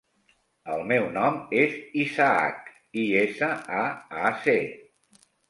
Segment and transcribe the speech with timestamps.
[0.75, 3.51] El meu nom és Isaac: i, essa,
[3.83, 3.85] a,
[4.25, 4.59] a, ce.